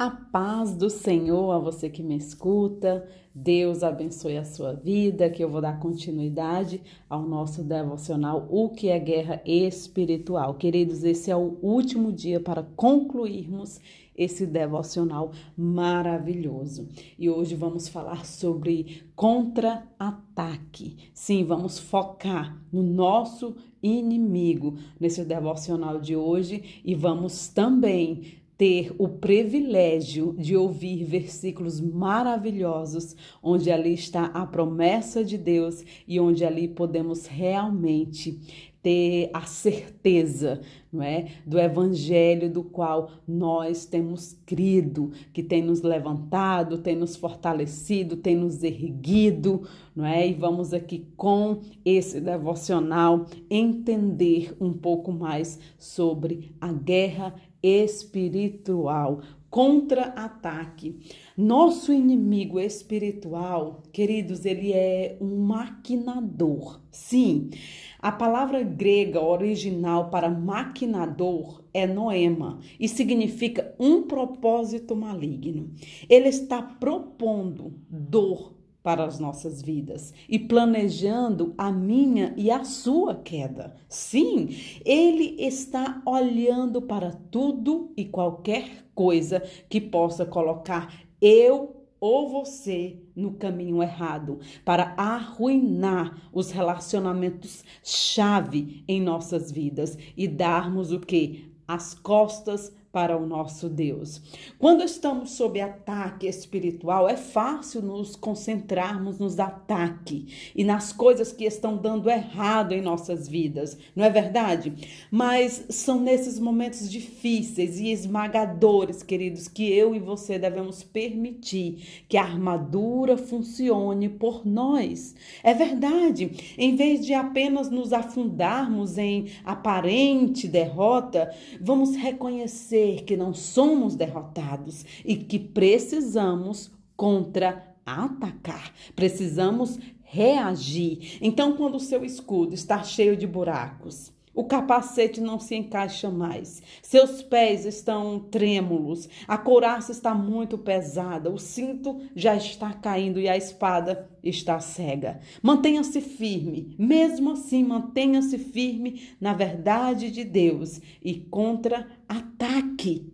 A 0.00 0.08
paz 0.08 0.74
do 0.74 0.88
Senhor 0.88 1.52
a 1.52 1.58
você 1.58 1.90
que 1.90 2.02
me 2.02 2.16
escuta. 2.16 3.06
Deus 3.34 3.82
abençoe 3.82 4.38
a 4.38 4.46
sua 4.46 4.72
vida, 4.72 5.28
que 5.28 5.44
eu 5.44 5.50
vou 5.50 5.60
dar 5.60 5.78
continuidade 5.78 6.80
ao 7.06 7.20
nosso 7.20 7.62
devocional 7.62 8.48
O 8.48 8.70
que 8.70 8.88
é 8.88 8.98
guerra 8.98 9.42
espiritual. 9.44 10.54
Queridos, 10.54 11.04
esse 11.04 11.30
é 11.30 11.36
o 11.36 11.58
último 11.60 12.10
dia 12.10 12.40
para 12.40 12.62
concluirmos 12.62 13.78
esse 14.16 14.46
devocional 14.46 15.32
maravilhoso. 15.54 16.88
E 17.18 17.28
hoje 17.28 17.54
vamos 17.54 17.86
falar 17.86 18.24
sobre 18.24 19.02
contra-ataque. 19.14 20.96
Sim, 21.12 21.44
vamos 21.44 21.78
focar 21.78 22.58
no 22.72 22.82
nosso 22.82 23.54
inimigo 23.82 24.78
nesse 24.98 25.24
devocional 25.26 26.00
de 26.00 26.16
hoje 26.16 26.80
e 26.82 26.94
vamos 26.94 27.48
também 27.48 28.39
ter 28.60 28.94
o 28.98 29.08
privilégio 29.08 30.34
de 30.36 30.54
ouvir 30.54 31.02
versículos 31.02 31.80
maravilhosos, 31.80 33.16
onde 33.42 33.70
ali 33.70 33.94
está 33.94 34.26
a 34.26 34.44
promessa 34.44 35.24
de 35.24 35.38
Deus 35.38 35.82
e 36.06 36.20
onde 36.20 36.44
ali 36.44 36.68
podemos 36.68 37.24
realmente 37.24 38.38
ter 38.82 39.30
a 39.32 39.42
certeza, 39.42 40.60
não 40.92 41.02
é, 41.02 41.28
do 41.46 41.58
evangelho 41.58 42.50
do 42.50 42.62
qual 42.62 43.10
nós 43.26 43.84
temos 43.84 44.36
crido, 44.46 45.10
que 45.32 45.42
tem 45.42 45.62
nos 45.62 45.82
levantado, 45.82 46.78
tem 46.78 46.96
nos 46.96 47.16
fortalecido, 47.16 48.16
tem 48.16 48.36
nos 48.36 48.62
erguido, 48.62 49.62
não 49.94 50.04
é? 50.04 50.26
E 50.26 50.34
vamos 50.34 50.72
aqui 50.72 51.06
com 51.16 51.60
esse 51.84 52.20
devocional 52.20 53.26
entender 53.50 54.54
um 54.60 54.72
pouco 54.72 55.12
mais 55.12 55.58
sobre 55.78 56.54
a 56.60 56.72
guerra 56.72 57.34
espiritual, 57.62 59.20
contra-ataque. 59.50 60.96
Nosso 61.36 61.92
inimigo 61.92 62.60
espiritual, 62.60 63.82
queridos, 63.92 64.44
ele 64.44 64.72
é 64.72 65.16
um 65.20 65.38
maquinador. 65.38 66.80
Sim, 66.90 67.50
a 67.98 68.12
palavra 68.12 68.62
grega 68.62 69.20
original 69.20 70.08
para 70.08 70.30
maquinador 70.30 71.62
é 71.74 71.86
noema 71.86 72.60
e 72.78 72.88
significa 72.88 73.74
um 73.78 74.02
propósito 74.02 74.94
maligno. 74.94 75.70
Ele 76.08 76.28
está 76.28 76.62
propondo 76.62 77.74
dor, 77.88 78.54
para 78.82 79.04
as 79.04 79.18
nossas 79.18 79.60
vidas 79.62 80.12
e 80.28 80.38
planejando 80.38 81.54
a 81.56 81.70
minha 81.70 82.34
e 82.36 82.50
a 82.50 82.64
sua 82.64 83.14
queda. 83.14 83.74
Sim, 83.88 84.48
ele 84.84 85.36
está 85.38 86.02
olhando 86.06 86.82
para 86.82 87.12
tudo 87.30 87.92
e 87.96 88.04
qualquer 88.04 88.86
coisa 88.94 89.42
que 89.68 89.80
possa 89.80 90.24
colocar 90.24 90.94
eu 91.20 91.80
ou 92.00 92.30
você 92.30 92.98
no 93.14 93.34
caminho 93.34 93.82
errado, 93.82 94.40
para 94.64 94.94
arruinar 94.96 96.30
os 96.32 96.50
relacionamentos 96.50 97.62
chave 97.84 98.82
em 98.88 99.02
nossas 99.02 99.52
vidas 99.52 99.98
e 100.16 100.26
darmos 100.26 100.92
o 100.92 100.98
que? 100.98 101.52
As 101.68 101.92
costas 101.92 102.72
para 102.92 103.16
o 103.16 103.24
nosso 103.24 103.68
Deus. 103.68 104.20
Quando 104.58 104.82
estamos 104.82 105.30
sob 105.30 105.60
ataque 105.60 106.26
espiritual, 106.26 107.08
é 107.08 107.16
fácil 107.16 107.82
nos 107.82 108.16
concentrarmos 108.16 109.18
nos 109.18 109.38
ataques 109.38 110.50
e 110.56 110.64
nas 110.64 110.92
coisas 110.92 111.32
que 111.32 111.44
estão 111.44 111.76
dando 111.76 112.10
errado 112.10 112.72
em 112.72 112.82
nossas 112.82 113.28
vidas, 113.28 113.78
não 113.94 114.04
é 114.04 114.10
verdade? 114.10 114.72
Mas 115.10 115.66
são 115.68 116.00
nesses 116.00 116.40
momentos 116.40 116.90
difíceis 116.90 117.78
e 117.78 117.92
esmagadores, 117.92 119.02
queridos, 119.02 119.46
que 119.46 119.70
eu 119.72 119.94
e 119.94 120.00
você 120.00 120.38
devemos 120.38 120.82
permitir 120.82 122.04
que 122.08 122.16
a 122.16 122.22
armadura 122.22 123.16
funcione 123.16 124.08
por 124.08 124.44
nós. 124.44 125.14
É 125.44 125.54
verdade. 125.54 126.56
Em 126.58 126.74
vez 126.74 127.06
de 127.06 127.14
apenas 127.14 127.70
nos 127.70 127.92
afundarmos 127.92 128.98
em 128.98 129.26
aparente 129.44 130.48
derrota, 130.48 131.32
vamos 131.60 131.94
reconhecer 131.94 132.79
que 133.06 133.16
não 133.16 133.32
somos 133.32 133.94
derrotados 133.94 134.84
e 135.04 135.16
que 135.16 135.38
precisamos 135.38 136.70
contra-atacar. 136.96 138.72
Precisamos 138.94 139.78
reagir. 140.02 141.18
Então, 141.20 141.56
quando 141.56 141.76
o 141.76 141.80
seu 141.80 142.04
escudo 142.04 142.54
está 142.54 142.82
cheio 142.82 143.16
de 143.16 143.26
buracos, 143.26 144.12
o 144.34 144.44
capacete 144.44 145.20
não 145.20 145.38
se 145.40 145.56
encaixa 145.56 146.08
mais. 146.08 146.62
Seus 146.82 147.20
pés 147.22 147.64
estão 147.64 148.20
trêmulos. 148.20 149.08
A 149.26 149.36
couraça 149.36 149.90
está 149.90 150.14
muito 150.14 150.56
pesada. 150.56 151.30
O 151.30 151.38
cinto 151.38 152.00
já 152.14 152.36
está 152.36 152.72
caindo 152.72 153.18
e 153.18 153.28
a 153.28 153.36
espada 153.36 154.08
está 154.22 154.60
cega. 154.60 155.20
Mantenha-se 155.42 156.00
firme. 156.00 156.74
Mesmo 156.78 157.32
assim, 157.32 157.64
mantenha-se 157.64 158.38
firme 158.38 159.08
na 159.20 159.34
verdade 159.34 160.10
de 160.10 160.22
Deus 160.22 160.80
e 161.02 161.14
contra 161.14 161.88
ataque. 162.08 163.12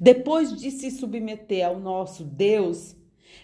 Depois 0.00 0.54
de 0.54 0.70
se 0.70 0.90
submeter 0.90 1.66
ao 1.66 1.80
nosso 1.80 2.24
Deus, 2.24 2.94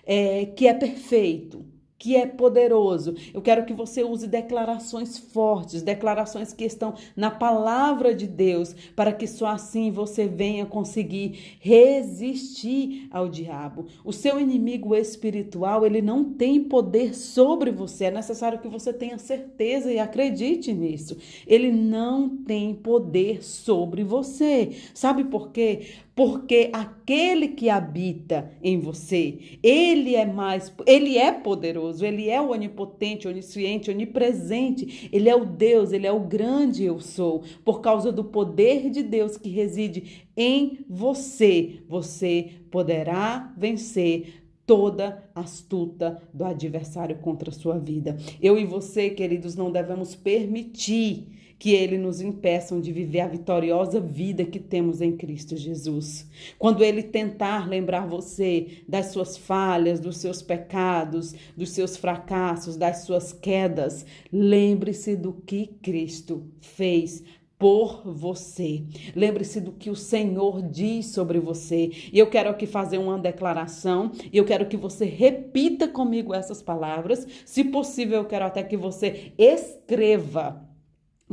é, 0.07 0.47
que 0.47 0.67
é 0.67 0.75
perfeito, 0.75 1.65
que 1.99 2.17
é 2.17 2.27
poderoso. 2.27 3.15
Eu 3.35 3.43
quero 3.43 3.67
que 3.67 3.75
você 3.75 4.05
use 4.05 4.27
declarações 4.29 5.19
fortes, 5.19 5.83
declarações 5.83 6.53
que 6.53 6.65
estão 6.65 6.95
na 7.17 7.31
palavra 7.31 8.15
de 8.15 8.27
Deus, 8.27 8.75
para 8.95 9.13
que 9.13 9.27
só 9.27 9.49
assim 9.49 9.91
você 9.91 10.27
venha 10.27 10.65
conseguir 10.65 11.59
resistir 11.61 13.09
ao 13.11 13.29
diabo. 13.29 13.87
O 14.05 14.13
seu 14.13 14.41
inimigo 14.41 14.95
espiritual, 14.95 15.85
ele 15.85 16.01
não 16.01 16.25
tem 16.25 16.63
poder 16.63 17.17
sobre 17.17 17.73
você. 17.73 18.05
É 18.05 18.11
necessário 18.11 18.61
que 18.61 18.69
você 18.69 18.93
tenha 18.93 19.19
certeza 19.19 19.93
e 19.93 19.99
acredite 19.99 20.73
nisso. 20.73 21.17
Ele 21.47 21.73
não 21.73 22.29
tem 22.29 22.75
poder 22.75 23.45
sobre 23.45 24.05
você. 24.05 24.71
Sabe 24.95 25.25
por 25.25 25.51
quê? 25.51 25.87
Porque 26.19 26.69
aquele 26.73 27.47
que 27.47 27.71
habita 27.71 28.51
em 28.61 28.81
você, 28.81 29.39
ele 29.63 30.17
é 30.17 30.27
mais, 30.27 30.75
ele 30.85 31.17
é 31.17 31.31
poderoso, 31.31 32.05
ele 32.05 32.29
é 32.29 32.43
onipotente, 32.43 33.29
onisciente, 33.29 33.89
onipresente, 33.89 35.09
ele 35.13 35.29
é 35.29 35.37
o 35.37 35.45
Deus, 35.45 35.93
ele 35.93 36.09
é 36.09 36.13
o 36.13 36.19
grande 36.19 36.83
eu 36.83 36.99
sou, 36.99 37.45
por 37.65 37.81
causa 37.81 38.11
do 38.11 38.25
poder 38.25 38.91
de 38.91 39.01
Deus 39.01 39.37
que 39.37 39.49
reside 39.49 40.27
em 40.37 40.85
você, 40.91 41.85
você 41.89 42.51
poderá 42.69 43.55
vencer 43.57 44.43
toda 44.67 45.23
astuta 45.33 46.21
do 46.35 46.45
adversário 46.45 47.19
contra 47.19 47.51
a 47.51 47.53
sua 47.53 47.79
vida. 47.79 48.17
Eu 48.43 48.59
e 48.59 48.65
você, 48.65 49.09
queridos, 49.09 49.55
não 49.55 49.71
devemos 49.71 50.17
permitir 50.17 51.38
que 51.59 51.73
ele 51.73 51.99
nos 51.99 52.21
impeçam 52.21 52.81
de 52.81 52.93
viver 52.93 53.21
a 53.21 53.27
vitoriosa 53.27 54.01
vida 54.01 54.45
que 54.45 54.61
temos 54.61 55.01
em 55.01 55.17
Cristo 55.17 55.57
Jesus. 55.57 56.27
Quando 56.59 56.85
ele 56.85 57.03
tentar 57.03 57.69
lembrar 57.69 58.07
você 58.07 58.83
das 58.89 59.07
suas 59.07 59.37
falhas, 59.37 59.99
dos 59.99 60.19
seus 60.19 60.41
pecados, 60.41 61.35
dos 61.57 61.71
seus 61.71 61.97
fracassos, 61.97 62.77
das 62.77 62.99
suas 62.99 63.33
quedas, 63.33 64.07
lembre-se 64.33 65.17
do 65.17 65.33
que 65.33 65.67
Cristo 65.83 66.47
fez 66.61 67.25
por 67.59 68.03
você. 68.05 68.85
Lembre-se 69.17 69.61
do 69.61 69.73
que 69.73 69.91
o 69.91 69.97
Senhor 69.97 70.63
diz 70.63 71.07
sobre 71.07 71.41
você. 71.41 71.91
E 72.13 72.19
eu 72.19 72.29
quero 72.29 72.51
aqui 72.51 72.67
fazer 72.67 72.99
uma 72.99 73.19
declaração 73.19 74.13
e 74.33 74.39
eu 74.39 74.45
quero 74.45 74.67
que 74.67 74.77
você 74.77 75.05
repita 75.05 75.89
comigo 75.89 76.33
essas 76.33 76.63
palavras. 76.63 77.27
Se 77.45 77.65
possível, 77.65 78.19
eu 78.19 78.25
quero 78.27 78.45
até 78.45 78.63
que 78.63 78.77
você 78.77 79.33
escreva 79.37 80.68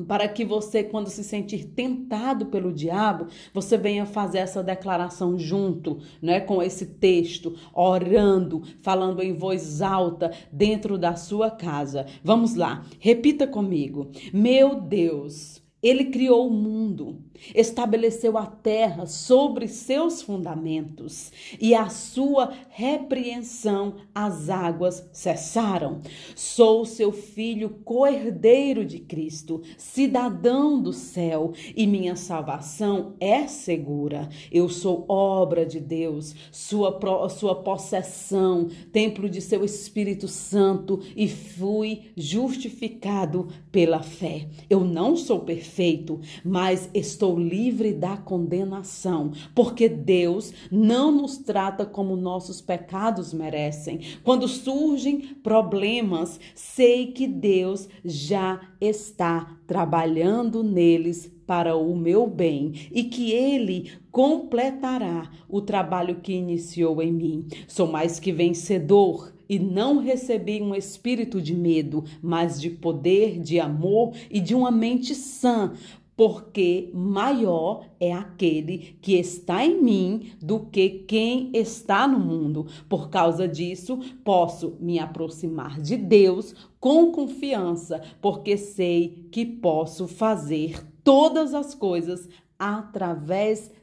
para 0.07 0.28
que 0.28 0.44
você, 0.44 0.83
quando 0.83 1.09
se 1.09 1.23
sentir 1.23 1.66
tentado 1.66 2.47
pelo 2.47 2.73
diabo, 2.73 3.28
você 3.53 3.78
venha 3.78 4.06
fazer 4.06 4.39
essa 4.39 4.63
declaração 4.63 5.38
junto, 5.38 6.00
né, 6.22 6.39
com 6.39 6.61
esse 6.61 6.85
texto, 6.85 7.55
orando, 7.73 8.64
falando 8.81 9.22
em 9.22 9.34
voz 9.34 9.81
alta 9.81 10.31
dentro 10.52 10.97
da 10.97 11.16
sua 11.16 11.49
casa. 11.49 12.05
Vamos 12.23 12.55
lá, 12.55 12.85
repita 12.99 13.47
comigo. 13.47 14.11
Meu 14.34 14.79
Deus, 14.79 15.65
ele 15.85 16.05
criou 16.05 16.47
o 16.47 16.52
mundo, 16.52 17.20
estabeleceu 17.53 18.40
a 18.40 18.47
terra 18.47 19.05
sobre 19.05 19.67
seus 19.67 20.20
fundamentos 20.20 21.32
e 21.61 21.76
a 21.76 21.90
sua 21.90 22.52
repreensão 22.70 23.97
as 24.14 24.49
águas 24.49 25.08
cessaram. 25.14 26.02
Sou 26.35 26.85
seu 26.85 27.11
filho, 27.11 27.82
co-herdeiro 27.85 28.84
de 28.84 28.97
Cristo, 28.97 29.61
cidadão 29.78 30.82
do 30.82 30.91
céu 30.91 31.53
e 31.76 31.85
minha 31.85 32.16
salvação 32.16 33.14
é 33.20 33.46
segura. 33.46 34.28
Eu 34.52 34.70
sou 34.70 35.05
obra 35.08 35.67
de 35.67 35.79
Deus, 35.79 36.34
sua, 36.52 36.99
sua 37.29 37.61
possessão, 37.61 38.70
templo 38.91 39.29
de 39.29 39.40
seu 39.40 39.64
Espírito 39.64 40.28
Santo 40.28 40.99
e 41.16 41.28
fui 41.28 42.05
justificado 42.17 43.49
pela 43.72 44.02
fé. 44.02 44.47
Eu 44.67 44.79
não 44.79 45.16
sou 45.16 45.41
perfeito 45.41 45.74
perfeito, 45.75 46.22
mas 46.43 46.89
estou 46.93 47.37
livre 47.37 47.93
da 47.93 48.16
condenação, 48.16 49.33
porque 49.53 49.89
Deus 49.89 50.53
não 50.72 51.11
nos 51.11 51.37
trata 51.37 51.85
como 51.85 52.16
nossos 52.16 52.61
pecados 52.61 53.33
merecem. 53.33 53.99
Quando 54.23 54.47
surgem 54.47 55.35
problemas, 55.43 56.39
sei 56.55 57.07
que 57.07 57.27
Deus 57.27 57.89
já 58.05 58.61
está 58.79 59.57
trabalhando 59.67 60.63
neles 60.63 61.29
para 61.45 61.75
o 61.75 61.95
meu 61.95 62.25
bem 62.25 62.89
e 62.91 63.03
que 63.03 63.31
ele 63.31 63.91
completará 64.09 65.29
o 65.49 65.61
trabalho 65.61 66.22
que 66.22 66.33
iniciou 66.33 67.01
em 67.01 67.11
mim. 67.11 67.47
Sou 67.67 67.85
mais 67.85 68.19
que 68.19 68.31
vencedor 68.31 69.34
e 69.47 69.59
não 69.59 70.00
recebi 70.00 70.62
um 70.62 70.74
espírito 70.74 71.42
de 71.42 71.53
medo, 71.53 72.03
mas 72.22 72.59
de 72.59 72.70
poder, 72.70 73.40
de 73.40 73.59
amor 73.59 74.14
e 74.30 74.40
de 74.40 74.56
uma 74.56 74.72
mente 74.72 75.14
sã, 75.16 75.74
porque 76.16 76.90
maior 76.94 77.88
é 78.00 78.14
aquele 78.14 78.97
que 79.02 79.16
está 79.16 79.66
em 79.66 79.82
mim 79.82 80.32
do 80.42 80.62
que 80.62 80.90
quem 80.90 81.52
está 81.53 82.08
no 82.08 82.20
mundo. 82.20 82.68
Por 82.88 83.09
causa 83.09 83.47
disso, 83.47 84.00
posso 84.24 84.78
me 84.80 84.97
aproximar 84.97 85.80
de 85.82 85.97
Deus 85.97 86.56
com 86.80 87.12
confiança, 87.12 88.02
porque 88.22 88.56
sei 88.58 89.28
que 89.32 89.46
posso 89.46 90.08
fazer 90.08 90.82
todas 91.03 91.53
as 91.53 91.76
coisas 91.76 92.30
através 92.58 93.70
de 93.70 93.74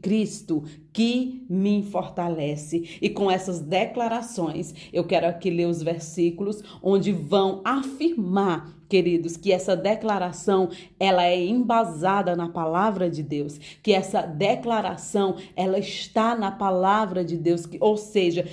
Cristo 0.00 0.64
que 0.92 1.46
me 1.48 1.82
fortalece. 1.82 2.98
E 3.00 3.08
com 3.08 3.30
essas 3.30 3.60
declarações, 3.60 4.74
eu 4.92 5.04
quero 5.04 5.26
aqui 5.26 5.50
ler 5.50 5.66
os 5.66 5.82
versículos 5.82 6.62
onde 6.82 7.12
vão 7.12 7.60
afirmar 7.64 8.76
queridos, 8.88 9.36
que 9.36 9.52
essa 9.52 9.76
declaração 9.76 10.70
ela 10.98 11.22
é 11.24 11.38
embasada 11.44 12.34
na 12.34 12.48
palavra 12.48 13.10
de 13.10 13.22
Deus, 13.22 13.58
que 13.82 13.92
essa 13.92 14.22
declaração 14.22 15.36
ela 15.54 15.78
está 15.78 16.34
na 16.34 16.50
palavra 16.50 17.22
de 17.22 17.36
Deus, 17.36 17.66
que, 17.66 17.76
ou 17.80 17.98
seja, 17.98 18.46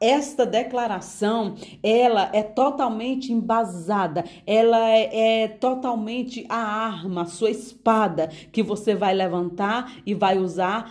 esta 0.00 0.44
declaração 0.44 1.54
ela 1.82 2.30
é 2.32 2.42
totalmente 2.42 3.32
embasada, 3.32 4.24
ela 4.46 4.90
é, 4.90 5.42
é 5.42 5.48
totalmente 5.48 6.44
a 6.48 6.56
arma, 6.56 7.22
a 7.22 7.26
sua 7.26 7.50
espada 7.50 8.28
que 8.50 8.62
você 8.62 8.94
vai 8.94 9.14
levantar 9.14 9.96
e 10.04 10.14
vai 10.14 10.38
usar 10.38 10.45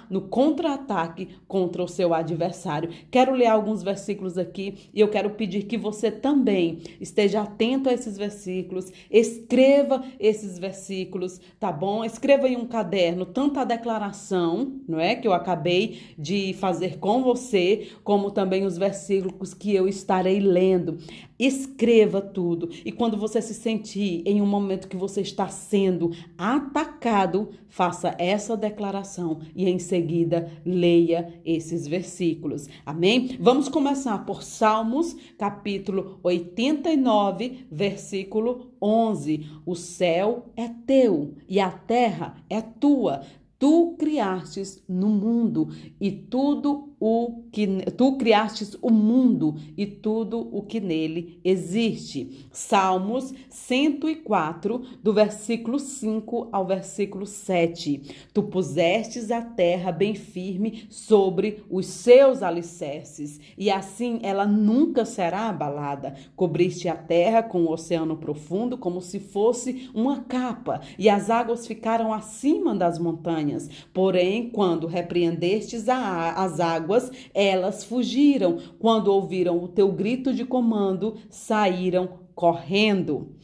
no 0.10 0.22
contra-ataque 0.22 1.30
contra 1.48 1.84
o 1.84 1.88
seu 1.88 2.14
adversário. 2.14 2.90
Quero 3.10 3.34
ler 3.34 3.48
alguns 3.48 3.82
versículos 3.82 4.38
aqui 4.38 4.90
e 4.94 5.00
eu 5.00 5.08
quero 5.08 5.32
pedir 5.32 5.64
que 5.64 5.78
você 5.78 6.12
também 6.12 6.80
esteja 7.00 7.42
atento 7.42 7.90
a 7.90 7.94
esses 7.94 8.18
versículos, 8.18 8.92
escreva 9.10 10.04
esses 10.20 10.60
versículos, 10.60 11.40
tá 11.60 11.72
bom? 11.72 12.04
Escreva 12.04 12.48
em 12.48 12.58
um 12.58 12.66
caderno 12.66 13.26
tanto 13.26 13.60
a 13.60 13.64
declaração, 13.64 14.80
não 14.88 15.00
é, 15.00 15.16
que 15.16 15.28
eu 15.28 15.34
acabei 15.34 16.00
de 16.18 16.54
fazer 16.54 16.98
com 17.00 17.24
você, 17.24 17.90
como 18.04 18.32
também 18.32 18.66
os 18.66 18.78
versículos 18.78 19.54
que 19.54 19.74
eu 19.74 19.88
estarei 19.88 20.40
lendo. 20.40 20.98
Escreva 21.38 22.22
tudo. 22.22 22.70
E 22.86 22.92
quando 22.92 23.18
você 23.18 23.42
se 23.42 23.54
sentir 23.54 24.24
em 24.26 24.42
um 24.42 24.46
momento 24.46 24.88
que 24.88 24.96
você 24.96 25.22
está 25.22 25.48
sendo 25.50 26.12
atacado, 26.38 27.50
faça 27.68 28.16
essa 28.18 28.56
declaração 28.56 29.42
e 29.56 29.70
em 29.70 29.80
seguida 29.80 30.52
leia 30.66 31.42
esses 31.44 31.88
versículos. 31.88 32.68
Amém? 32.86 33.38
Vamos 33.40 33.70
começar 33.70 34.26
por 34.26 34.44
Salmos, 34.44 35.16
capítulo 35.38 36.20
89, 36.24 37.68
versículo 37.72 38.72
11. 38.82 39.46
O 39.66 39.76
céu 39.76 40.46
é 40.56 40.70
teu 40.86 41.36
e 41.48 41.60
a 41.60 41.70
terra 41.70 42.38
é 42.50 42.62
tua. 42.62 43.22
Tu 43.58 43.96
criastes 43.98 44.84
no 44.88 45.08
mundo 45.08 45.70
e 46.00 46.12
tudo 46.12 46.95
o 47.08 47.44
que 47.52 47.68
tu 47.92 48.18
criastes 48.18 48.76
o 48.82 48.90
mundo 48.90 49.58
e 49.78 49.86
tudo 49.86 50.50
o 50.52 50.64
que 50.64 50.80
nele 50.80 51.40
existe. 51.44 52.48
Salmos 52.52 53.32
104, 53.48 54.82
do 55.04 55.14
versículo 55.14 55.78
5 55.78 56.50
ao 56.52 56.66
versículo 56.66 57.28
7. 57.28 58.26
Tu 58.34 58.42
pusestes 58.42 59.30
a 59.30 59.40
terra 59.40 59.92
bem 59.92 60.16
firme 60.16 60.88
sobre 60.90 61.64
os 61.70 61.86
seus 61.86 62.42
alicerces, 62.42 63.40
e 63.56 63.70
assim 63.70 64.20
ela 64.24 64.48
nunca 64.48 65.06
será 65.06 65.50
abalada. 65.50 66.16
Cobriste 66.36 66.90
a 66.90 66.96
terra 66.96 67.44
com 67.44 67.66
o 67.66 67.72
oceano 67.72 68.18
profundo 68.18 68.80
como 68.80 69.00
se 69.00 69.20
fosse 69.20 69.92
uma 69.94 70.22
capa, 70.22 70.82
e 70.98 71.08
as 71.08 71.30
águas 71.30 71.68
ficaram 71.68 72.12
acima 72.12 72.74
das 72.74 72.98
montanhas. 72.98 73.70
Porém, 73.94 74.50
quando 74.50 74.88
repreendestes 74.88 75.88
a, 75.88 76.32
as 76.32 76.60
águas, 76.60 76.95
águas, 76.96 77.12
elas 77.34 77.84
fugiram. 77.84 78.58
Quando 78.80 79.08
ouviram 79.10 79.62
o 79.64 79.68
teu 79.68 79.92
grito 79.92 80.34
de 80.34 80.46
comando, 80.46 81.16
saíram 81.30 82.10
correndo. 82.34 83.36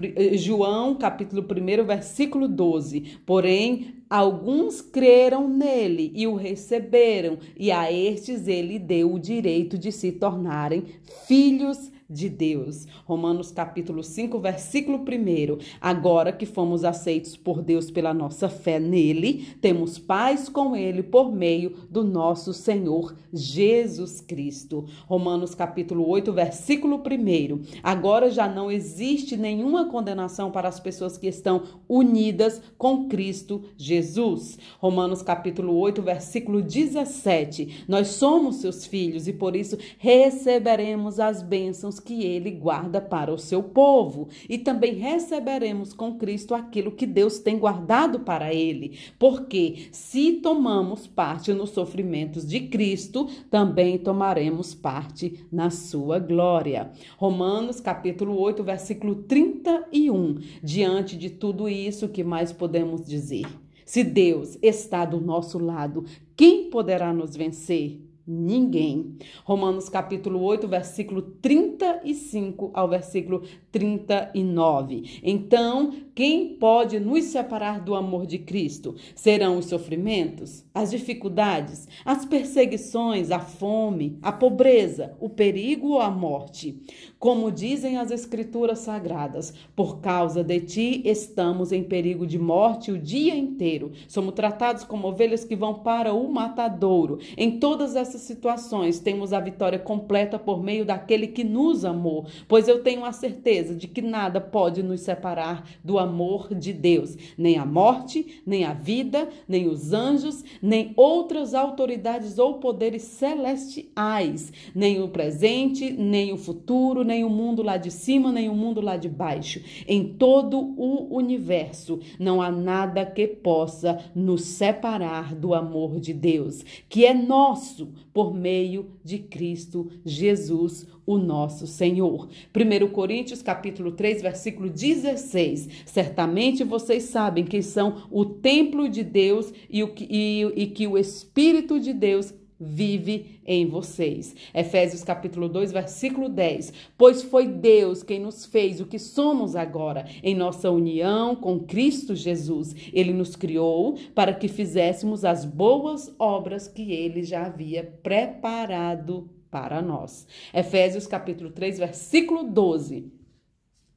Eh, 0.00 0.36
João, 0.36 0.94
capítulo 0.94 1.42
1, 1.42 1.84
versículo 1.84 2.46
12. 2.46 3.18
Porém, 3.24 3.96
alguns 4.08 4.80
creram 4.80 5.48
nele 5.48 6.12
e 6.14 6.26
o 6.26 6.34
receberam, 6.34 7.38
e 7.58 7.70
a 7.70 7.90
estes 7.90 8.46
ele 8.46 8.78
deu 8.78 9.12
o 9.12 9.18
direito 9.18 9.78
de 9.78 9.90
se 9.90 10.12
tornarem 10.12 10.84
filhos 11.26 11.90
de 12.08 12.28
Deus. 12.28 12.86
Romanos 13.04 13.50
capítulo 13.50 14.02
5, 14.02 14.38
versículo 14.38 14.98
1. 14.98 15.58
Agora 15.80 16.32
que 16.32 16.46
fomos 16.46 16.84
aceitos 16.84 17.36
por 17.36 17.62
Deus 17.62 17.90
pela 17.90 18.12
nossa 18.12 18.48
fé 18.48 18.78
nele, 18.78 19.56
temos 19.60 19.98
paz 19.98 20.48
com 20.48 20.76
ele 20.76 21.02
por 21.02 21.32
meio 21.32 21.74
do 21.90 22.04
nosso 22.04 22.52
Senhor 22.52 23.16
Jesus 23.32 24.20
Cristo. 24.20 24.84
Romanos 25.06 25.54
capítulo 25.54 26.06
8, 26.08 26.32
versículo 26.32 26.96
1. 26.96 27.80
Agora 27.82 28.30
já 28.30 28.48
não 28.48 28.70
existe 28.70 29.36
nenhuma 29.36 29.88
condenação 29.88 30.50
para 30.50 30.68
as 30.68 30.78
pessoas 30.78 31.16
que 31.16 31.26
estão 31.26 31.62
unidas 31.88 32.60
com 32.76 33.08
Cristo 33.08 33.62
Jesus. 33.76 34.58
Romanos 34.78 35.22
capítulo 35.22 35.76
8, 35.76 36.02
versículo 36.02 36.62
17. 36.62 37.84
Nós 37.88 38.08
somos 38.08 38.56
seus 38.56 38.86
filhos 38.86 39.26
e 39.26 39.32
por 39.32 39.56
isso 39.56 39.76
receberemos 39.98 41.18
as 41.18 41.42
bênçãos 41.42 41.93
que 41.98 42.24
ele 42.24 42.50
guarda 42.50 43.00
para 43.00 43.32
o 43.32 43.38
seu 43.38 43.62
povo. 43.62 44.28
E 44.48 44.58
também 44.58 44.94
receberemos 44.94 45.92
com 45.92 46.16
Cristo 46.16 46.54
aquilo 46.54 46.92
que 46.92 47.06
Deus 47.06 47.38
tem 47.38 47.58
guardado 47.58 48.20
para 48.20 48.52
ele. 48.52 48.98
Porque 49.18 49.88
se 49.92 50.32
tomamos 50.32 51.06
parte 51.06 51.52
nos 51.52 51.70
sofrimentos 51.70 52.46
de 52.46 52.60
Cristo, 52.60 53.28
também 53.50 53.98
tomaremos 53.98 54.74
parte 54.74 55.46
na 55.50 55.70
sua 55.70 56.18
glória. 56.18 56.90
Romanos 57.16 57.80
capítulo 57.80 58.38
8, 58.40 58.62
versículo 58.62 59.14
31. 59.16 60.38
Diante 60.62 61.16
de 61.16 61.30
tudo 61.30 61.68
isso, 61.68 62.08
que 62.08 62.24
mais 62.24 62.52
podemos 62.52 63.04
dizer? 63.06 63.46
Se 63.84 64.02
Deus 64.02 64.58
está 64.62 65.04
do 65.04 65.20
nosso 65.20 65.58
lado, 65.58 66.04
quem 66.36 66.70
poderá 66.70 67.12
nos 67.12 67.36
vencer? 67.36 68.00
Ninguém. 68.26 69.16
Romanos 69.44 69.88
capítulo 69.88 70.40
8, 70.40 70.66
versículo 70.66 71.22
35 71.22 72.70
ao 72.72 72.88
versículo 72.88 73.42
39. 73.70 75.20
Então, 75.22 75.92
quem 76.14 76.56
pode 76.56 76.98
nos 76.98 77.24
separar 77.24 77.80
do 77.80 77.94
amor 77.94 78.26
de 78.26 78.38
Cristo? 78.38 78.94
Serão 79.14 79.58
os 79.58 79.66
sofrimentos, 79.66 80.64
as 80.72 80.90
dificuldades, 80.90 81.88
as 82.04 82.24
perseguições, 82.24 83.30
a 83.30 83.40
fome, 83.40 84.18
a 84.22 84.32
pobreza, 84.32 85.14
o 85.20 85.28
perigo 85.28 85.88
ou 85.88 86.00
a 86.00 86.10
morte? 86.10 86.80
Como 87.18 87.50
dizem 87.50 87.96
as 87.96 88.10
escrituras 88.10 88.80
sagradas, 88.80 89.52
por 89.74 90.00
causa 90.00 90.44
de 90.44 90.60
ti 90.60 91.02
estamos 91.04 91.72
em 91.72 91.82
perigo 91.82 92.26
de 92.26 92.38
morte 92.38 92.92
o 92.92 92.98
dia 92.98 93.34
inteiro. 93.34 93.92
Somos 94.06 94.34
tratados 94.34 94.84
como 94.84 95.08
ovelhas 95.08 95.44
que 95.44 95.56
vão 95.56 95.74
para 95.74 96.12
o 96.12 96.32
matadouro. 96.32 97.18
Em 97.36 97.58
todas 97.58 97.96
essas 98.14 98.22
situações, 98.22 99.00
temos 99.00 99.32
a 99.32 99.40
vitória 99.40 99.78
completa 99.78 100.38
por 100.38 100.62
meio 100.62 100.84
daquele 100.84 101.26
que 101.26 101.42
nos 101.42 101.84
amou, 101.84 102.26
pois 102.46 102.68
eu 102.68 102.82
tenho 102.82 103.04
a 103.04 103.12
certeza 103.12 103.74
de 103.74 103.88
que 103.88 104.00
nada 104.00 104.40
pode 104.40 104.82
nos 104.82 105.00
separar 105.00 105.68
do 105.82 105.98
amor 105.98 106.54
de 106.54 106.72
Deus, 106.72 107.16
nem 107.36 107.58
a 107.58 107.66
morte, 107.66 108.42
nem 108.46 108.64
a 108.64 108.72
vida, 108.72 109.28
nem 109.48 109.66
os 109.66 109.92
anjos, 109.92 110.44
nem 110.62 110.92
outras 110.96 111.54
autoridades 111.54 112.38
ou 112.38 112.54
poderes 112.54 113.02
celestiais, 113.02 114.52
nem 114.74 115.02
o 115.02 115.08
presente, 115.08 115.92
nem 115.92 116.32
o 116.32 116.36
futuro, 116.36 117.02
nem 117.02 117.24
o 117.24 117.30
mundo 117.30 117.62
lá 117.62 117.76
de 117.76 117.90
cima, 117.90 118.30
nem 118.30 118.48
o 118.48 118.54
mundo 118.54 118.80
lá 118.80 118.96
de 118.96 119.08
baixo. 119.08 119.60
Em 119.88 120.14
todo 120.14 120.58
o 120.76 121.16
universo 121.16 121.98
não 122.18 122.40
há 122.40 122.50
nada 122.50 123.04
que 123.04 123.26
possa 123.26 123.98
nos 124.14 124.42
separar 124.42 125.34
do 125.34 125.52
amor 125.52 125.98
de 125.98 126.12
Deus, 126.12 126.64
que 126.88 127.04
é 127.04 127.12
nosso 127.12 127.88
por 128.14 128.32
meio 128.32 128.92
de 129.04 129.18
Cristo 129.18 129.90
Jesus, 130.04 130.86
o 131.04 131.18
nosso 131.18 131.66
Senhor. 131.66 132.28
1 132.54 132.88
Coríntios 132.92 133.42
capítulo 133.42 133.90
3, 133.90 134.22
versículo 134.22 134.70
16. 134.70 135.68
Certamente 135.84 136.62
vocês 136.62 137.02
sabem 137.02 137.44
que 137.44 137.60
são 137.60 138.06
o 138.12 138.24
templo 138.24 138.88
de 138.88 139.02
Deus 139.02 139.52
e, 139.68 139.82
o, 139.82 139.92
e, 139.98 140.42
e 140.54 140.66
que 140.68 140.86
o 140.86 140.96
Espírito 140.96 141.80
de 141.80 141.92
Deus 141.92 142.32
vive 142.58 143.40
em 143.46 143.66
vocês. 143.66 144.34
Efésios 144.54 145.02
capítulo 145.02 145.48
2, 145.48 145.72
versículo 145.72 146.28
10. 146.28 146.72
Pois 146.96 147.22
foi 147.22 147.46
Deus 147.46 148.02
quem 148.02 148.20
nos 148.20 148.46
fez 148.46 148.80
o 148.80 148.86
que 148.86 148.98
somos 148.98 149.56
agora, 149.56 150.06
em 150.22 150.34
nossa 150.34 150.70
união 150.70 151.34
com 151.34 151.60
Cristo 151.60 152.14
Jesus. 152.14 152.74
Ele 152.92 153.12
nos 153.12 153.36
criou 153.36 153.96
para 154.14 154.34
que 154.34 154.48
fizéssemos 154.48 155.24
as 155.24 155.44
boas 155.44 156.14
obras 156.18 156.68
que 156.68 156.92
ele 156.92 157.22
já 157.22 157.46
havia 157.46 157.84
preparado 158.02 159.28
para 159.50 159.80
nós. 159.80 160.26
Efésios 160.52 161.06
capítulo 161.06 161.50
3, 161.50 161.78
versículo 161.78 162.44
12 162.44 163.23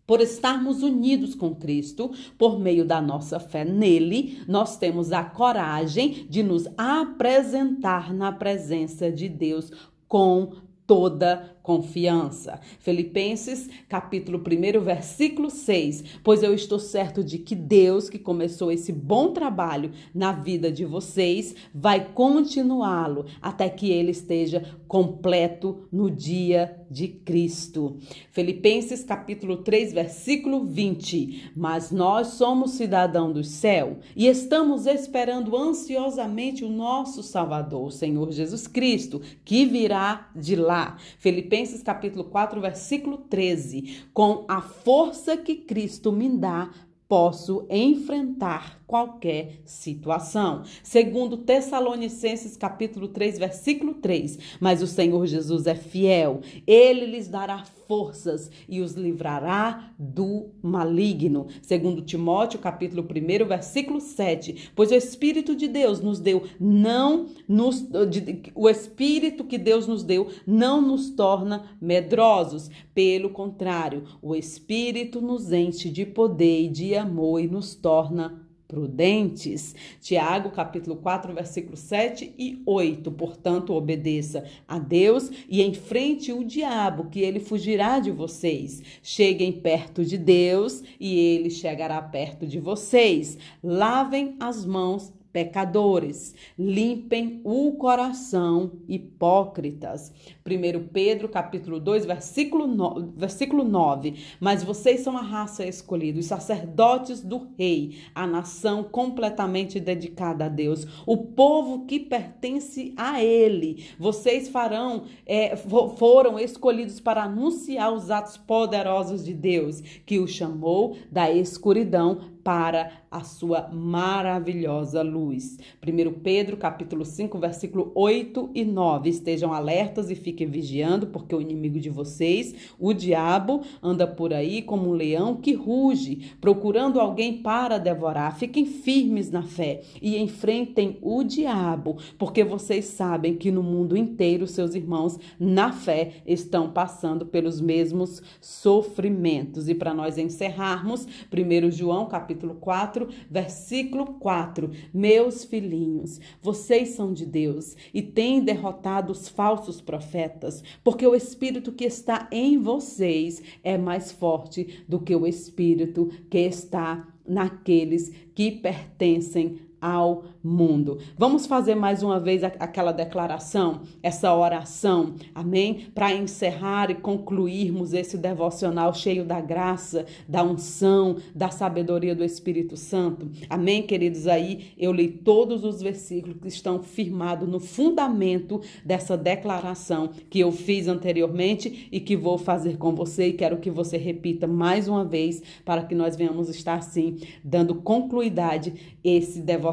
por 0.08 0.22
estarmos 0.22 0.82
unidos 0.82 1.36
com 1.36 1.54
Cristo, 1.54 2.12
por 2.38 2.58
meio 2.58 2.86
da 2.86 3.02
nossa 3.02 3.42
fé 3.42 3.66
nele, 3.66 4.42
nós 4.48 4.78
temos 4.78 5.12
a 5.12 5.22
coragem 5.22 6.26
de 6.30 6.42
nos 6.42 6.66
apresentar 6.78 8.14
na 8.14 8.32
presença 8.32 9.12
de 9.12 9.28
Deus 9.28 9.70
com 10.08 10.54
toda 10.88 11.57
confiança. 11.68 12.62
Filipenses, 12.80 13.70
capítulo 13.90 14.40
1, 14.40 14.80
versículo 14.80 15.50
6. 15.50 16.22
Pois 16.24 16.42
eu 16.42 16.54
estou 16.54 16.80
certo 16.80 17.22
de 17.22 17.38
que 17.38 17.54
Deus, 17.54 18.10
que 18.10 18.18
começou 18.18 18.72
esse 18.72 18.94
bom 18.94 19.34
trabalho 19.34 19.92
na 20.16 20.32
vida 20.32 20.72
de 20.72 20.86
vocês, 20.86 21.54
vai 21.76 22.14
continuá-lo 22.14 23.26
até 23.42 23.68
que 23.68 23.92
ele 23.92 24.12
esteja 24.12 24.78
completo 24.88 25.86
no 25.92 26.10
dia 26.10 26.86
de 26.90 27.10
Cristo. 27.10 27.98
Filipenses, 28.32 29.04
capítulo 29.04 29.58
3, 29.58 29.92
versículo 29.92 30.64
20. 30.64 31.52
Mas 31.54 31.92
nós 31.92 32.28
somos 32.28 32.72
cidadão 32.72 33.34
do 33.34 33.44
céu 33.44 33.98
e 34.16 34.28
estamos 34.28 34.86
esperando 34.86 35.58
ansiosamente 35.58 36.64
o 36.64 36.70
nosso 36.70 37.22
Salvador, 37.22 37.88
o 37.88 37.92
Senhor 37.92 38.32
Jesus 38.32 38.68
Cristo, 38.68 39.22
que 39.44 39.66
virá 39.66 40.32
de 40.34 40.56
lá. 40.56 40.98
Filipenses 41.20 41.57
Filipenses 41.58 41.82
capítulo 41.82 42.26
4, 42.26 42.62
versículo 42.62 43.18
13. 43.18 44.04
Com 44.14 44.46
a 44.48 44.62
força 44.62 45.36
que 45.36 45.56
Cristo 45.56 46.12
me 46.12 46.30
dá, 46.30 46.70
posso 47.08 47.66
enfrentar 47.68 48.80
qualquer 48.86 49.62
situação. 49.66 50.62
Segundo 50.84 51.38
Tessalonicenses 51.38 52.56
capítulo 52.56 53.08
3, 53.08 53.40
versículo 53.40 53.96
3. 53.96 54.38
Mas 54.60 54.84
o 54.84 54.88
Senhor 54.88 55.26
Jesus 55.26 55.66
é 55.66 55.74
fiel. 55.74 56.42
Ele 56.68 57.08
lhes 57.08 57.28
dará 57.28 57.64
forças 57.88 58.52
e 58.68 58.82
os 58.82 58.94
livrará 58.94 59.94
do 59.98 60.50
maligno. 60.62 61.48
Segundo 61.62 62.02
Timóteo, 62.02 62.60
capítulo 62.60 63.04
1, 63.04 63.48
versículo 63.48 64.00
7. 64.00 64.72
Pois 64.76 64.92
o 64.92 64.96
Espírito 64.96 65.56
de 65.56 65.68
Deus 65.68 66.02
nos 66.02 66.20
deu, 66.20 66.44
não 66.60 67.28
nos 67.48 67.82
de, 67.82 68.52
o 68.54 68.70
Espírito 68.70 69.44
que 69.44 69.58
Deus 69.58 69.88
nos 69.88 70.04
deu 70.04 70.28
não 70.46 70.82
nos 70.82 71.10
torna 71.10 71.70
medrosos. 71.82 72.70
Pelo 72.94 73.30
contrário, 73.30 74.04
o 74.22 74.36
Espírito 74.36 75.22
nos 75.22 75.52
enche 75.52 75.90
de 75.90 76.06
poder 76.06 76.64
e 76.64 76.68
de 76.68 76.96
amor 76.96 77.40
e 77.40 77.48
nos 77.48 77.76
torna 77.76 78.47
prudentes. 78.68 79.74
Tiago, 80.02 80.52
capítulo 80.52 80.98
4, 80.98 81.34
versículo 81.34 81.78
7 81.78 82.34
e 82.38 82.62
8. 82.66 83.12
Portanto, 83.12 83.74
obedeça 83.74 84.44
a 84.68 84.78
Deus 84.78 85.32
e 85.48 85.64
enfrente 85.64 86.34
o 86.34 86.44
diabo, 86.44 87.10
que 87.10 87.22
ele 87.22 87.40
fugirá 87.40 88.00
de 88.00 88.12
vocês. 88.12 88.84
Cheguem 89.02 89.52
perto 89.52 90.04
de 90.04 90.18
Deus 90.18 90.84
e 91.00 91.18
ele 91.18 91.50
chegará 91.50 92.02
perto 92.02 92.46
de 92.46 92.60
vocês. 92.60 93.38
Lavem 93.64 94.36
as 94.40 94.66
mãos 94.66 95.14
pecadores, 95.38 96.34
limpem 96.58 97.42
o 97.44 97.74
coração, 97.74 98.72
hipócritas. 98.90 100.12
1 100.44 100.88
Pedro, 100.88 101.30
capítulo 101.30 101.80
2, 101.80 102.08
versículo 102.08 102.66
9, 102.66 103.12
versículo 103.16 103.64
9. 103.64 104.16
Mas 104.40 104.64
vocês 104.64 105.02
são 105.02 105.16
a 105.16 105.22
raça 105.22 105.64
escolhida, 105.64 106.20
os 106.20 106.26
sacerdotes 106.26 107.22
do 107.22 107.50
rei, 107.56 108.00
a 108.16 108.26
nação 108.26 108.84
completamente 108.84 109.80
dedicada 109.80 110.46
a 110.46 110.50
Deus, 110.50 110.88
o 111.06 111.18
povo 111.18 111.86
que 111.86 112.00
pertence 112.00 112.96
a 112.98 113.24
ele. 113.24 113.86
Vocês 114.00 114.50
farão, 114.50 115.04
é, 115.24 115.56
foram 115.56 116.40
escolhidos 116.40 117.00
para 117.00 117.26
anunciar 117.26 117.94
os 117.94 118.10
atos 118.10 118.38
poderosos 118.38 119.24
de 119.24 119.36
Deus, 119.36 119.82
que 120.04 120.18
o 120.18 120.28
chamou 120.28 120.98
da 121.12 121.30
escuridão 121.30 122.37
para 122.48 122.92
a 123.12 123.26
sua 123.26 123.68
maravilhosa 123.74 125.02
luz. 125.02 125.60
1 125.86 126.20
Pedro, 126.22 126.56
capítulo 126.56 127.04
5, 127.04 127.38
versículo 127.38 127.92
8 127.94 128.52
e 128.56 128.64
9. 128.64 129.10
Estejam 129.10 129.52
alertas 129.52 130.10
e 130.10 130.16
fiquem 130.16 130.48
vigiando, 130.48 131.08
porque 131.08 131.36
o 131.36 131.42
inimigo 131.42 131.78
de 131.78 131.90
vocês, 131.90 132.74
o 132.80 132.94
diabo, 132.94 133.64
anda 133.84 134.08
por 134.08 134.34
aí 134.34 134.62
como 134.62 134.90
um 134.90 134.94
leão 134.94 135.36
que 135.36 135.52
ruge, 135.54 136.36
procurando 136.40 137.02
alguém 137.02 137.42
para 137.42 137.78
devorar. 137.78 138.38
Fiquem 138.38 138.66
firmes 138.66 139.30
na 139.30 139.44
fé 139.44 139.82
e 140.02 140.18
enfrentem 140.18 140.98
o 141.02 141.26
diabo, 141.26 141.98
porque 142.18 142.46
vocês 142.46 142.86
sabem 142.86 143.36
que 143.36 143.52
no 143.52 143.62
mundo 143.62 143.98
inteiro 143.98 144.48
seus 144.48 144.74
irmãos 144.74 145.20
na 145.38 145.74
fé 145.74 146.22
estão 146.26 146.72
passando 146.72 147.26
pelos 147.26 147.60
mesmos 147.60 148.22
sofrimentos. 148.40 149.68
E 149.68 149.76
para 149.76 149.94
nós 149.94 150.18
encerrarmos, 150.18 151.06
1 151.30 151.72
João, 151.72 152.06
capítulo 152.06 152.37
capítulo 152.38 152.56
4, 152.56 153.10
versículo 153.30 154.06
4. 154.20 154.70
Meus 154.94 155.44
filhinhos, 155.44 156.20
vocês 156.42 156.90
são 156.90 157.12
de 157.12 157.26
Deus 157.26 157.76
e 157.94 158.02
têm 158.02 158.44
derrotado 158.44 159.12
os 159.12 159.28
falsos 159.28 159.82
profetas, 159.82 160.64
porque 160.84 161.06
o 161.06 161.16
espírito 161.16 161.72
que 161.72 161.86
está 161.86 162.28
em 162.32 162.58
vocês 162.60 163.42
é 163.64 163.78
mais 163.78 164.12
forte 164.12 164.84
do 164.88 165.00
que 165.00 165.16
o 165.16 165.26
espírito 165.26 166.10
que 166.30 166.40
está 166.40 167.08
naqueles 167.28 168.12
que 168.34 168.52
pertencem 168.52 169.60
ao 169.82 170.26
mundo. 170.44 170.98
Vamos 171.18 171.46
fazer 171.46 171.76
mais 171.76 172.02
uma 172.02 172.20
vez 172.20 172.44
aquela 172.44 172.92
declaração, 172.92 173.82
essa 174.02 174.34
oração, 174.34 175.16
amém? 175.36 175.88
Para 175.94 176.14
encerrar 176.14 176.90
e 176.90 176.96
concluirmos 176.96 177.94
esse 177.94 178.18
devocional 178.18 178.94
cheio 178.94 179.26
da 179.26 179.42
graça, 179.42 180.06
da 180.28 180.44
unção, 180.44 181.18
da 181.36 181.50
sabedoria 181.50 182.16
do 182.16 182.24
Espírito 182.24 182.78
Santo. 182.78 183.30
Amém, 183.50 183.84
queridos? 183.84 184.28
Aí 184.28 184.72
eu 184.78 184.92
li 184.92 185.10
todos 185.10 185.64
os 185.64 185.82
versículos 185.82 186.38
que 186.42 186.48
estão 186.48 186.82
firmados 186.82 187.48
no 187.48 187.60
fundamento 187.60 188.62
dessa 188.84 189.18
declaração 189.18 190.10
que 190.30 190.40
eu 190.40 190.52
fiz 190.52 190.88
anteriormente 190.88 191.88
e 191.92 192.00
que 192.00 192.16
vou 192.16 192.38
fazer 192.38 192.78
com 192.78 192.96
você 192.96 193.28
e 193.28 193.34
quero 193.34 193.58
que 193.58 193.70
você 193.70 193.98
repita 193.98 194.48
mais 194.48 194.88
uma 194.88 195.04
vez 195.04 195.42
para 195.64 195.84
que 195.84 195.94
nós 195.94 196.16
venhamos 196.16 196.50
estar 196.50 196.76
assim 196.76 197.18
dando 197.44 197.76
concluidade 197.76 198.98
esse 199.04 199.42
devocional 199.42 199.67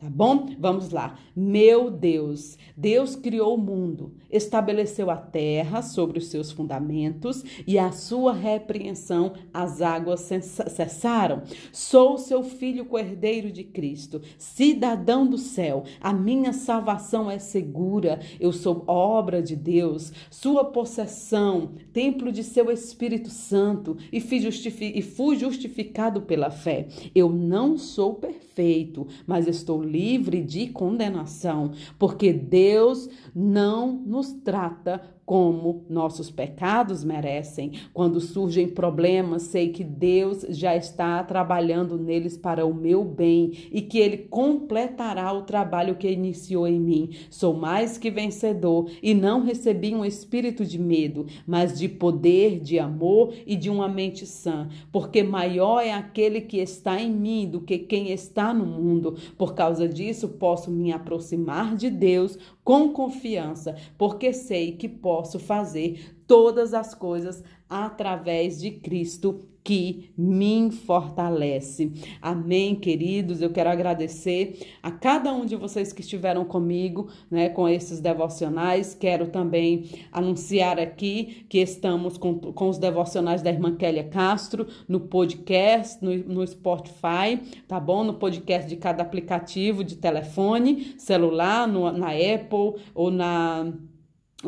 tá 0.00 0.08
bom? 0.08 0.46
Vamos 0.58 0.90
lá. 0.90 1.18
Meu 1.34 1.90
Deus, 1.90 2.56
Deus 2.76 3.16
criou 3.16 3.54
o 3.54 3.58
mundo, 3.58 4.12
estabeleceu 4.30 5.10
a 5.10 5.16
terra 5.16 5.82
sobre 5.82 6.18
os 6.18 6.28
seus 6.28 6.50
fundamentos 6.50 7.44
e 7.66 7.78
a 7.78 7.92
sua 7.92 8.32
repreensão 8.32 9.32
as 9.52 9.80
águas 9.82 10.20
cessaram. 10.20 11.42
Sou 11.72 12.18
seu 12.18 12.42
filho 12.42 12.84
cordeiro 12.84 13.50
de 13.50 13.64
Cristo, 13.64 14.20
cidadão 14.38 15.26
do 15.26 15.38
céu. 15.38 15.84
A 16.00 16.12
minha 16.12 16.52
salvação 16.52 17.30
é 17.30 17.38
segura. 17.38 18.20
Eu 18.38 18.52
sou 18.52 18.84
obra 18.86 19.42
de 19.42 19.56
Deus, 19.56 20.12
sua 20.30 20.64
possessão, 20.64 21.72
templo 21.92 22.30
de 22.30 22.42
seu 22.42 22.70
Espírito 22.70 23.30
Santo 23.30 23.96
e 24.12 24.20
fui 24.20 25.36
justificado 25.36 26.22
pela 26.22 26.50
fé. 26.50 26.88
Eu 27.14 27.30
não 27.30 27.76
sou 27.76 28.14
perfeito, 28.14 29.06
mas 29.26 29.46
estou 29.46 29.82
livre 29.82 30.42
de 30.42 30.68
condenação, 30.68 31.72
porque 31.98 32.32
Deus 32.32 33.08
não 33.34 33.92
nos 33.92 34.32
trata 34.32 35.00
como 35.24 35.84
nossos 35.88 36.30
pecados 36.30 37.04
merecem. 37.04 37.72
Quando 37.92 38.20
surgem 38.20 38.68
problemas, 38.68 39.42
sei 39.42 39.70
que 39.70 39.82
Deus 39.82 40.44
já 40.50 40.76
está 40.76 41.22
trabalhando 41.22 41.98
neles 41.98 42.36
para 42.36 42.66
o 42.66 42.74
meu 42.74 43.04
bem 43.04 43.52
e 43.72 43.80
que 43.80 43.98
Ele 43.98 44.18
completará 44.18 45.32
o 45.32 45.42
trabalho 45.42 45.96
que 45.96 46.10
iniciou 46.10 46.66
em 46.66 46.78
mim. 46.78 47.10
Sou 47.30 47.54
mais 47.54 47.96
que 47.96 48.10
vencedor 48.10 48.90
e 49.02 49.14
não 49.14 49.42
recebi 49.42 49.94
um 49.94 50.04
espírito 50.04 50.64
de 50.64 50.78
medo, 50.78 51.26
mas 51.46 51.78
de 51.78 51.88
poder, 51.88 52.60
de 52.60 52.78
amor 52.78 53.32
e 53.46 53.56
de 53.56 53.70
uma 53.70 53.88
mente 53.88 54.26
sã, 54.26 54.68
porque 54.92 55.22
maior 55.22 55.80
é 55.80 55.92
aquele 55.92 56.40
que 56.40 56.58
está 56.58 57.00
em 57.00 57.10
mim 57.10 57.48
do 57.48 57.60
que 57.60 57.78
quem 57.78 58.10
está 58.10 58.52
no 58.52 58.66
mundo. 58.66 59.16
Por 59.36 59.54
causa 59.54 59.88
disso, 59.88 60.28
posso 60.28 60.70
me 60.70 60.92
aproximar 60.92 61.76
de 61.76 61.90
Deus 61.90 62.38
com 62.64 62.92
confiança, 62.92 63.76
porque 63.98 64.32
sei 64.32 64.72
que 64.72 64.88
posso 64.88 65.38
fazer 65.38 66.16
todas 66.26 66.72
as 66.72 66.94
coisas 66.94 67.44
através 67.68 68.60
de 68.60 68.70
Cristo 68.70 69.46
que 69.64 70.10
me 70.16 70.70
fortalece. 70.70 71.90
Amém, 72.20 72.74
queridos. 72.74 73.40
Eu 73.40 73.48
quero 73.48 73.70
agradecer 73.70 74.58
a 74.82 74.90
cada 74.90 75.32
um 75.32 75.46
de 75.46 75.56
vocês 75.56 75.90
que 75.90 76.02
estiveram 76.02 76.44
comigo, 76.44 77.08
né, 77.30 77.48
com 77.48 77.66
esses 77.66 77.98
devocionais. 77.98 78.94
Quero 78.94 79.28
também 79.28 79.88
anunciar 80.12 80.78
aqui 80.78 81.46
que 81.48 81.58
estamos 81.58 82.18
com, 82.18 82.38
com 82.38 82.68
os 82.68 82.76
devocionais 82.76 83.40
da 83.40 83.50
irmã 83.50 83.74
Kélia 83.74 84.04
Castro 84.04 84.66
no 84.86 85.00
podcast, 85.00 86.04
no, 86.04 86.14
no 86.14 86.46
Spotify, 86.46 87.40
tá 87.66 87.80
bom? 87.80 88.04
No 88.04 88.14
podcast 88.14 88.68
de 88.68 88.76
cada 88.76 89.02
aplicativo 89.02 89.82
de 89.82 89.96
telefone, 89.96 90.94
celular, 90.98 91.66
no, 91.66 91.90
na 91.90 92.10
Apple 92.10 92.82
ou 92.94 93.10
na 93.10 93.72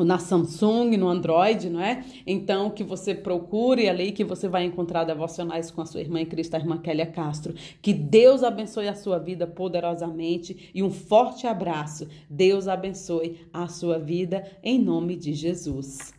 na 0.05 0.19
Samsung, 0.19 0.97
no 0.97 1.09
Android, 1.09 1.71
não 1.71 1.81
é? 1.81 2.05
Então, 2.27 2.71
que 2.71 2.83
você 2.83 3.15
procure 3.15 3.89
ali, 3.89 4.13
que 4.13 4.25
você 4.25 4.49
vai 4.49 4.65
encontrar 4.65 5.05
devocionais 5.05 5.71
com 5.71 5.81
a 5.81 5.87
sua 5.87 6.01
irmã 6.01 6.21
em 6.21 6.27
Cristo, 6.27 6.55
a 6.55 6.59
irmã 6.59 6.79
Kélia 6.79 7.07
Castro. 7.07 7.55
Que 7.81 7.93
Deus 7.93 8.43
abençoe 8.43 8.89
a 8.89 8.95
sua 8.95 9.19
vida 9.19 9.47
poderosamente 9.47 10.71
e 10.75 10.83
um 10.83 10.91
forte 10.91 11.47
abraço. 11.47 12.09
Deus 12.29 12.69
abençoe 12.69 13.41
a 13.53 13.69
sua 13.69 13.99
vida 13.99 14.45
em 14.63 14.79
nome 14.79 15.17
de 15.17 15.35
Jesus. 15.35 16.16